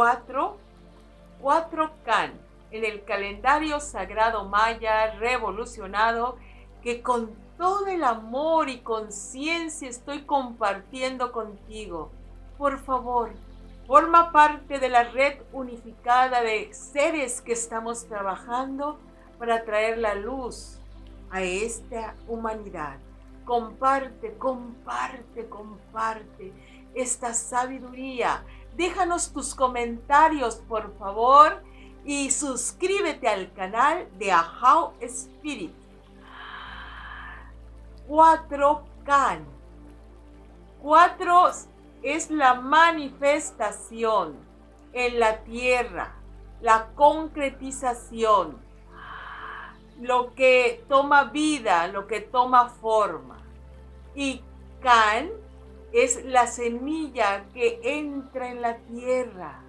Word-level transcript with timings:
4, 0.00 0.56
4 1.42 1.90
Can 2.06 2.32
en 2.70 2.86
el 2.86 3.04
calendario 3.04 3.80
sagrado 3.80 4.46
maya 4.46 5.10
revolucionado 5.18 6.38
que 6.82 7.02
con 7.02 7.30
todo 7.58 7.86
el 7.86 8.02
amor 8.02 8.70
y 8.70 8.78
conciencia 8.78 9.90
estoy 9.90 10.22
compartiendo 10.22 11.32
contigo. 11.32 12.10
Por 12.56 12.78
favor, 12.78 13.32
forma 13.86 14.32
parte 14.32 14.78
de 14.78 14.88
la 14.88 15.04
red 15.04 15.34
unificada 15.52 16.40
de 16.40 16.72
seres 16.72 17.42
que 17.42 17.52
estamos 17.52 18.06
trabajando 18.06 18.98
para 19.38 19.66
traer 19.66 19.98
la 19.98 20.14
luz 20.14 20.78
a 21.30 21.42
esta 21.42 22.14
humanidad. 22.26 22.96
Comparte, 23.44 24.32
comparte, 24.38 25.46
comparte 25.50 26.54
esta 26.94 27.34
sabiduría. 27.34 28.42
Déjanos 28.80 29.30
tus 29.30 29.54
comentarios, 29.54 30.56
por 30.56 30.96
favor, 30.96 31.62
y 32.02 32.30
suscríbete 32.30 33.28
al 33.28 33.52
canal 33.52 34.08
de 34.18 34.32
Ahau 34.32 34.94
Spirit. 35.02 35.74
4 38.08 38.82
Can. 39.04 39.44
4 40.80 41.50
es 42.02 42.30
la 42.30 42.54
manifestación 42.54 44.38
en 44.94 45.20
la 45.20 45.40
tierra, 45.40 46.14
la 46.62 46.88
concretización, 46.94 48.56
lo 50.00 50.34
que 50.34 50.86
toma 50.88 51.24
vida, 51.24 51.86
lo 51.88 52.06
que 52.06 52.22
toma 52.22 52.70
forma. 52.70 53.36
Y 54.14 54.42
Can 54.80 55.39
es 55.92 56.24
la 56.24 56.46
semilla 56.46 57.46
que 57.52 57.80
entra 57.82 58.50
en 58.50 58.62
la 58.62 58.76
tierra. 58.78 59.62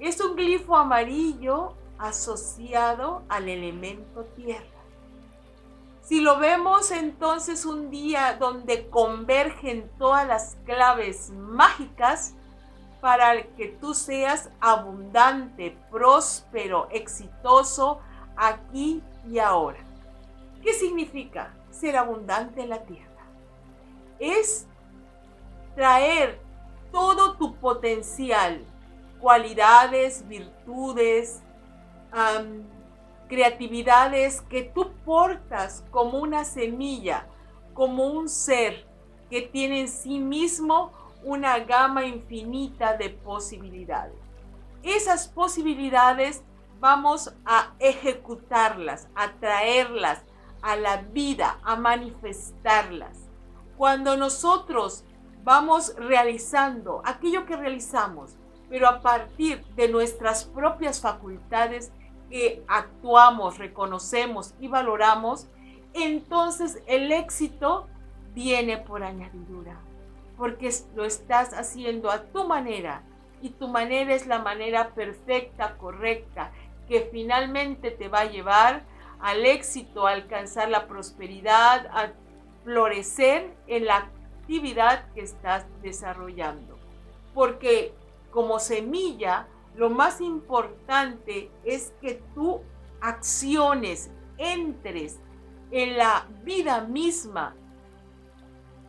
Es 0.00 0.20
un 0.20 0.36
glifo 0.36 0.76
amarillo 0.76 1.74
asociado 1.98 3.22
al 3.28 3.48
elemento 3.48 4.24
tierra. 4.36 4.78
Si 6.02 6.20
lo 6.20 6.38
vemos 6.38 6.90
entonces 6.90 7.66
un 7.66 7.90
día 7.90 8.36
donde 8.38 8.88
convergen 8.88 9.90
todas 9.98 10.26
las 10.26 10.56
claves 10.64 11.30
mágicas 11.30 12.34
para 13.00 13.42
que 13.56 13.68
tú 13.68 13.94
seas 13.94 14.50
abundante, 14.60 15.76
próspero, 15.90 16.88
exitoso 16.90 18.00
aquí 18.36 19.02
y 19.28 19.38
ahora. 19.38 19.78
¿Qué 20.62 20.72
significa 20.72 21.54
ser 21.70 21.96
abundante 21.96 22.62
en 22.62 22.70
la 22.70 22.82
tierra? 22.82 23.07
Es 24.18 24.66
traer 25.74 26.40
todo 26.90 27.36
tu 27.36 27.54
potencial, 27.56 28.64
cualidades, 29.20 30.26
virtudes, 30.26 31.42
creatividades 33.28 34.40
que 34.42 34.62
tú 34.62 34.90
portas 35.04 35.84
como 35.90 36.18
una 36.18 36.44
semilla, 36.44 37.26
como 37.74 38.06
un 38.06 38.28
ser 38.28 38.86
que 39.30 39.42
tiene 39.42 39.80
en 39.82 39.88
sí 39.88 40.18
mismo 40.18 40.92
una 41.22 41.58
gama 41.58 42.06
infinita 42.06 42.96
de 42.96 43.10
posibilidades. 43.10 44.16
Esas 44.82 45.28
posibilidades 45.28 46.42
vamos 46.80 47.34
a 47.44 47.74
ejecutarlas, 47.78 49.08
a 49.14 49.32
traerlas 49.32 50.22
a 50.62 50.76
la 50.76 50.98
vida, 50.98 51.58
a 51.62 51.76
manifestarlas. 51.76 53.27
Cuando 53.78 54.16
nosotros 54.16 55.04
vamos 55.44 55.94
realizando 55.96 57.00
aquello 57.04 57.46
que 57.46 57.56
realizamos, 57.56 58.36
pero 58.68 58.88
a 58.88 59.00
partir 59.00 59.64
de 59.76 59.88
nuestras 59.88 60.44
propias 60.44 61.00
facultades, 61.00 61.92
que 62.28 62.64
actuamos, 62.66 63.56
reconocemos 63.56 64.54
y 64.60 64.66
valoramos, 64.66 65.48
entonces 65.94 66.82
el 66.86 67.12
éxito 67.12 67.86
viene 68.34 68.78
por 68.78 69.04
añadidura, 69.04 69.78
porque 70.36 70.70
lo 70.96 71.04
estás 71.04 71.54
haciendo 71.54 72.10
a 72.10 72.24
tu 72.24 72.48
manera 72.48 73.02
y 73.40 73.50
tu 73.50 73.68
manera 73.68 74.12
es 74.12 74.26
la 74.26 74.40
manera 74.40 74.90
perfecta, 74.90 75.76
correcta, 75.78 76.50
que 76.88 77.08
finalmente 77.12 77.92
te 77.92 78.08
va 78.08 78.22
a 78.22 78.30
llevar 78.30 78.82
al 79.20 79.46
éxito, 79.46 80.08
a 80.08 80.12
alcanzar 80.12 80.68
la 80.68 80.88
prosperidad, 80.88 81.86
a 81.92 82.12
florecer 82.68 83.56
en 83.66 83.86
la 83.86 83.96
actividad 83.96 85.10
que 85.14 85.22
estás 85.22 85.64
desarrollando. 85.80 86.76
Porque 87.32 87.94
como 88.30 88.58
semilla, 88.58 89.48
lo 89.74 89.88
más 89.88 90.20
importante 90.20 91.50
es 91.64 91.94
que 92.02 92.22
tú 92.34 92.60
acciones, 93.00 94.10
entres 94.36 95.18
en 95.70 95.96
la 95.96 96.26
vida 96.44 96.82
misma, 96.82 97.56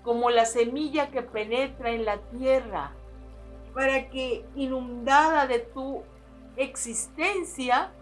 como 0.04 0.30
la 0.30 0.44
semilla 0.44 1.10
que 1.10 1.22
penetra 1.22 1.92
en 1.92 2.04
la 2.04 2.18
tierra, 2.32 2.92
para 3.74 4.10
que 4.10 4.44
inundada 4.56 5.48
de 5.48 5.60
tu 5.60 6.04
existencia 6.58 7.94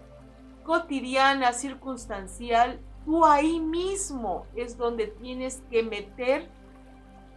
cotidiana, 0.63 1.53
circunstancial, 1.53 2.79
tú 3.07 3.23
ahí 3.23 3.61
mismo 3.61 4.45
es 4.53 4.77
donde 4.77 5.07
tienes 5.07 5.63
que 5.71 5.81
meter 5.81 6.49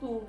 tus 0.00 0.22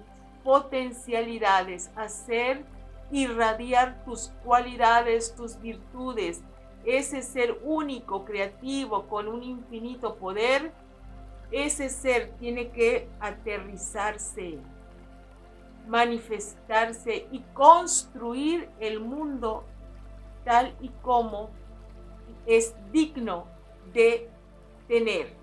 potencialidades, 0.43 1.89
hacer 1.95 2.63
irradiar 3.11 4.05
tus 4.05 4.31
cualidades, 4.45 5.35
tus 5.35 5.59
virtudes, 5.59 6.43
ese 6.85 7.23
ser 7.23 7.59
único, 7.63 8.23
creativo, 8.23 9.07
con 9.07 9.27
un 9.27 9.41
infinito 9.41 10.15
poder, 10.15 10.71
ese 11.51 11.89
ser 11.89 12.33
tiene 12.37 12.69
que 12.69 13.09
aterrizarse, 13.19 14.59
manifestarse 15.87 17.27
y 17.31 17.39
construir 17.55 18.69
el 18.79 18.99
mundo 18.99 19.63
tal 20.45 20.75
y 20.81 20.89
como 21.01 21.49
es 22.45 22.75
digno 22.91 23.47
de 23.91 24.30
tener, 24.91 25.33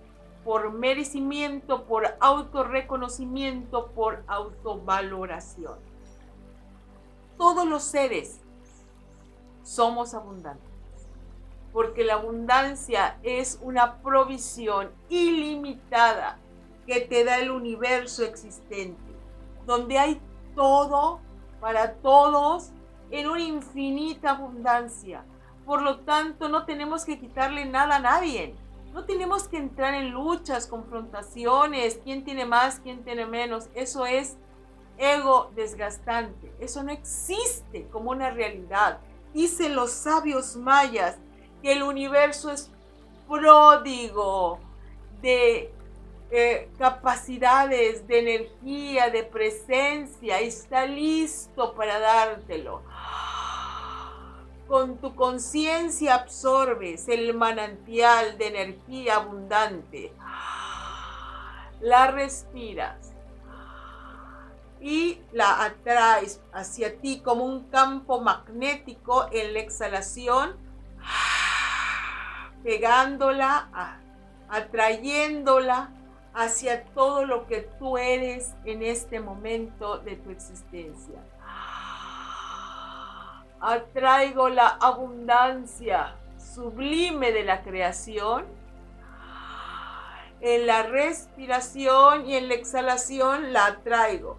por 0.44 0.72
merecimiento, 0.72 1.84
por 1.84 2.16
autorreconocimiento, 2.20 3.92
por 3.92 4.22
autovaloración 4.26 5.88
todos 7.38 7.64
los 7.64 7.84
seres 7.84 8.41
somos 9.62 10.12
abundantes. 10.12 10.69
Porque 11.72 12.04
la 12.04 12.14
abundancia 12.14 13.19
es 13.22 13.59
una 13.62 14.03
provisión 14.03 14.91
ilimitada 15.09 16.38
que 16.86 17.00
te 17.00 17.25
da 17.25 17.38
el 17.38 17.50
universo 17.50 18.25
existente, 18.25 19.00
donde 19.66 19.98
hay 19.98 20.20
todo 20.54 21.20
para 21.60 21.94
todos 21.94 22.72
en 23.10 23.28
una 23.28 23.42
infinita 23.42 24.30
abundancia. 24.30 25.25
Por 25.65 25.82
lo 25.82 26.00
tanto, 26.00 26.48
no 26.48 26.65
tenemos 26.65 27.04
que 27.04 27.21
quitarle 27.21 27.66
nada 27.66 27.97
a 27.97 28.01
nadie. 28.01 28.54
No 28.98 29.04
tenemos 29.04 29.47
que 29.47 29.59
entrar 29.59 29.95
en 29.95 30.10
luchas, 30.10 30.66
confrontaciones, 30.66 32.00
quién 32.03 32.24
tiene 32.24 32.45
más, 32.45 32.80
quién 32.80 33.04
tiene 33.04 33.27
menos. 33.27 33.68
Eso 33.77 34.04
es 34.06 34.36
ego 34.98 35.53
desgastante. 35.54 36.53
Eso 36.59 36.83
no 36.83 36.91
existe 36.91 37.86
como 37.92 38.10
una 38.10 38.30
realidad. 38.30 38.98
Dicen 39.33 39.77
los 39.77 39.92
sabios 39.92 40.56
mayas 40.56 41.16
que 41.62 41.74
el 41.74 41.84
universo 41.84 42.50
es 42.50 42.72
pródigo 43.28 44.59
de 45.22 45.72
eh, 46.33 46.68
capacidades, 46.77 48.04
de 48.09 48.18
energía, 48.18 49.10
de 49.10 49.22
presencia. 49.22 50.42
Y 50.42 50.48
está 50.48 50.86
listo 50.86 51.72
para 51.77 52.01
dártelo. 52.01 52.83
Con 54.68 54.98
tu 54.98 55.15
conciencia 55.15 56.15
absorbes 56.15 57.09
el 57.09 57.32
manantial 57.32 58.36
de 58.36 58.48
energía 58.48 59.16
abundante. 59.16 60.12
La 61.80 62.10
respiras 62.10 63.15
y 64.80 65.22
la 65.32 65.65
atraes 65.65 66.42
hacia 66.53 67.00
ti 67.00 67.20
como 67.20 67.44
un 67.44 67.65
campo 67.70 68.20
magnético 68.20 69.28
en 69.32 69.54
la 69.54 69.60
exhalación, 69.60 70.56
pegándola, 72.62 74.00
atrayéndola 74.50 75.91
hacia 76.34 76.84
todo 76.84 77.24
lo 77.24 77.47
que 77.47 77.62
tú 77.78 77.97
eres 77.97 78.54
en 78.65 78.82
este 78.82 79.18
momento 79.20 79.98
de 79.98 80.16
tu 80.16 80.30
existencia. 80.30 81.22
Atraigo 83.60 84.49
la 84.49 84.69
abundancia 84.69 86.16
sublime 86.39 87.33
de 87.33 87.45
la 87.45 87.63
creación. 87.63 88.47
En 90.41 90.66
la 90.66 90.84
respiración 90.84 92.27
y 92.27 92.37
en 92.37 92.49
la 92.49 92.55
exhalación 92.55 93.53
la 93.53 93.66
atraigo. 93.66 94.39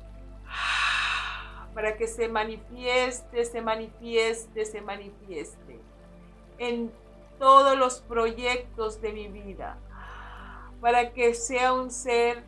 Para 1.73 1.97
que 1.97 2.07
se 2.07 2.29
manifieste, 2.29 3.45
se 3.45 3.61
manifieste, 3.61 4.65
se 4.65 4.81
manifieste 4.81 5.79
en 6.57 6.91
todos 7.37 7.77
los 7.77 8.01
proyectos 8.01 9.01
de 9.01 9.13
mi 9.13 9.27
vida, 9.29 9.77
para 10.81 11.13
que 11.13 11.33
sea 11.33 11.73
un 11.73 11.89
ser 11.89 12.43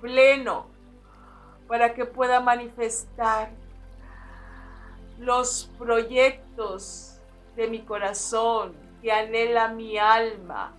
pleno, 0.00 0.66
para 1.66 1.94
que 1.94 2.04
pueda 2.04 2.40
manifestar 2.40 3.50
los 5.18 5.70
proyectos 5.78 7.20
de 7.56 7.68
mi 7.68 7.80
corazón 7.80 8.74
que 9.00 9.12
anhela 9.12 9.68
mi 9.68 9.98
alma 9.98 10.74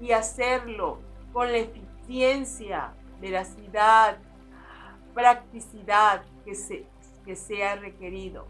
y 0.00 0.12
hacerlo 0.12 1.00
con 1.32 1.50
la 1.50 1.58
eficiencia, 1.58 2.92
veracidad, 3.20 4.18
practicidad 5.14 6.22
que, 6.44 6.54
se, 6.54 6.86
que 7.24 7.36
sea 7.36 7.76
requerido. 7.76 8.46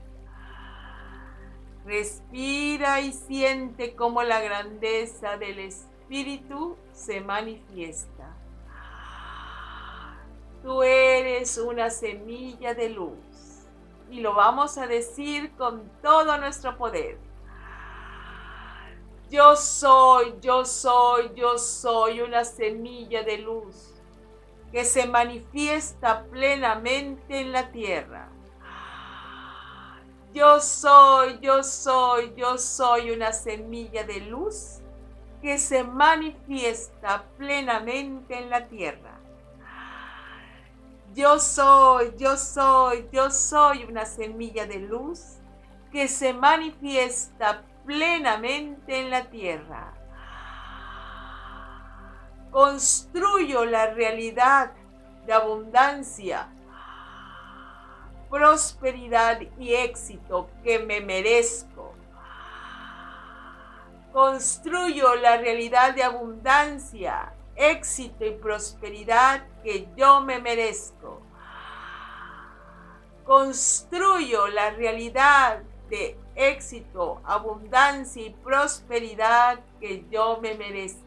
Respira 1.84 3.00
y 3.00 3.12
siente 3.12 3.94
cómo 3.94 4.24
la 4.24 4.40
grandeza 4.40 5.36
del 5.36 5.60
Espíritu 5.60 6.76
se 6.92 7.20
manifiesta. 7.20 8.34
Tú 10.64 10.82
eres 10.82 11.58
una 11.58 11.90
semilla 11.90 12.74
de 12.74 12.88
luz 12.88 13.25
y 14.10 14.20
lo 14.20 14.34
vamos 14.34 14.78
a 14.78 14.86
decir 14.86 15.52
con 15.56 15.90
todo 16.02 16.38
nuestro 16.38 16.76
poder. 16.76 17.18
Yo 19.30 19.56
soy, 19.56 20.34
yo 20.40 20.64
soy, 20.64 21.32
yo 21.34 21.58
soy 21.58 22.20
una 22.20 22.44
semilla 22.44 23.24
de 23.24 23.38
luz 23.38 23.94
que 24.70 24.84
se 24.84 25.06
manifiesta 25.06 26.24
plenamente 26.26 27.40
en 27.40 27.50
la 27.50 27.72
tierra. 27.72 28.28
Yo 30.32 30.60
soy, 30.60 31.38
yo 31.40 31.62
soy, 31.62 32.34
yo 32.36 32.58
soy 32.58 33.10
una 33.10 33.32
semilla 33.32 34.04
de 34.04 34.20
luz 34.20 34.80
que 35.40 35.58
se 35.58 35.82
manifiesta 35.82 37.24
plenamente 37.36 38.38
en 38.38 38.50
la 38.50 38.66
tierra. 38.68 39.18
Yo 41.16 41.38
soy, 41.38 42.12
yo 42.18 42.36
soy, 42.36 43.08
yo 43.10 43.30
soy 43.30 43.84
una 43.84 44.04
semilla 44.04 44.66
de 44.66 44.80
luz 44.80 45.38
que 45.90 46.08
se 46.08 46.34
manifiesta 46.34 47.62
plenamente 47.86 49.00
en 49.00 49.08
la 49.08 49.24
tierra. 49.30 49.94
Construyo 52.50 53.64
la 53.64 53.94
realidad 53.94 54.72
de 55.24 55.32
abundancia, 55.32 56.50
prosperidad 58.28 59.40
y 59.58 59.72
éxito 59.72 60.50
que 60.62 60.80
me 60.80 61.00
merezco. 61.00 61.94
Construyo 64.12 65.14
la 65.14 65.38
realidad 65.38 65.94
de 65.94 66.02
abundancia, 66.02 67.32
éxito 67.56 68.24
y 68.24 68.32
prosperidad 68.32 69.46
que 69.62 69.88
yo 69.96 70.20
me 70.20 70.40
merezco. 70.40 71.20
Construyo 73.24 74.46
la 74.48 74.70
realidad 74.70 75.62
de 75.88 76.16
éxito, 76.34 77.20
abundancia 77.24 78.26
y 78.26 78.30
prosperidad 78.30 79.60
que 79.80 80.04
yo 80.10 80.38
me 80.40 80.54
merezco. 80.54 81.02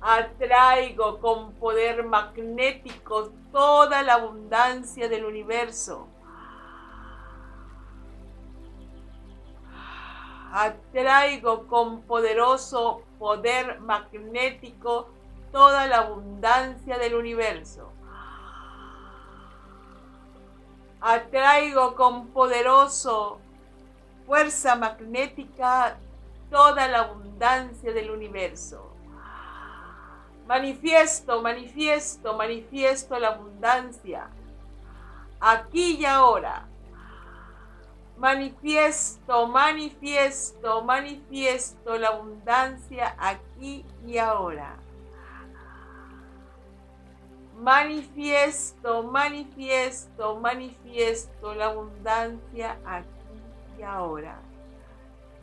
Atraigo 0.00 1.18
con 1.18 1.54
poder 1.54 2.04
magnético 2.04 3.32
toda 3.50 4.02
la 4.02 4.14
abundancia 4.14 5.08
del 5.08 5.24
universo 5.24 6.08
atraigo 10.52 11.66
con 11.66 12.02
poderoso 12.02 13.02
poder 13.18 13.80
magnético 13.80 15.08
toda 15.52 15.86
la 15.86 15.98
abundancia 15.98 16.98
del 16.98 17.14
universo. 17.14 17.92
Atraigo 21.00 21.94
con 21.94 22.28
poderoso 22.28 23.40
fuerza 24.26 24.74
magnética 24.76 25.96
toda 26.50 26.88
la 26.88 27.00
abundancia 27.00 27.92
del 27.92 28.10
universo. 28.10 28.92
Manifiesto, 30.46 31.42
manifiesto, 31.42 32.34
manifiesto 32.34 33.18
la 33.18 33.28
abundancia. 33.28 34.28
Aquí 35.40 35.98
y 36.00 36.04
ahora 36.04 36.67
Manifiesto, 38.18 39.46
manifiesto, 39.46 40.82
manifiesto 40.82 41.96
la 41.96 42.08
abundancia 42.08 43.14
aquí 43.16 43.86
y 44.04 44.18
ahora. 44.18 44.74
Manifiesto, 47.54 49.04
manifiesto, 49.04 50.36
manifiesto 50.40 51.54
la 51.54 51.66
abundancia 51.66 52.80
aquí 52.84 53.08
y 53.78 53.82
ahora. 53.82 54.40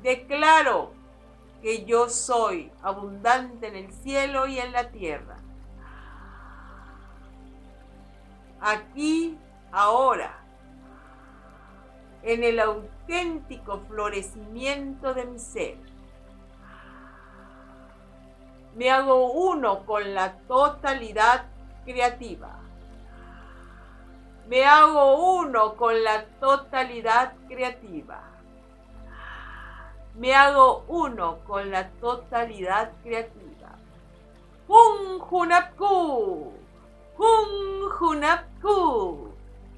Declaro 0.04 0.92
que 1.62 1.86
yo 1.86 2.10
soy 2.10 2.74
abundante 2.82 3.68
en 3.70 3.78
el 3.78 3.94
cielo 3.94 4.48
y 4.48 4.60
en 4.60 4.74
la 4.74 4.90
tierra. 4.90 5.38
Aquí, 8.60 9.38
ahora 9.72 10.45
en 12.26 12.44
el 12.44 12.60
auténtico 12.60 13.82
florecimiento 13.88 15.14
de 15.14 15.26
mi 15.26 15.38
ser. 15.40 15.78
Me 18.76 18.90
hago 18.90 19.32
uno 19.32 19.86
con 19.86 20.16
la 20.16 20.34
totalidad 20.48 21.46
creativa. 21.86 22.60
Me 24.50 24.66
hago 24.66 25.38
uno 25.38 25.76
con 25.76 26.04
la 26.04 26.26
totalidad 26.40 27.34
creativa. 27.48 28.24
Me 30.16 30.34
hago 30.34 30.84
uno 30.88 31.40
con 31.46 31.70
la 31.70 31.90
totalidad 31.90 32.92
creativa. 33.04 33.78
Hun 34.68 35.22
Hunapku. 35.30 36.54
Hun 37.18 37.92
Hunapku. 38.00 39.30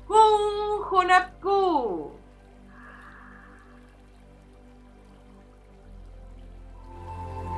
Hun 0.07 0.83
Hunapku. 0.89 2.16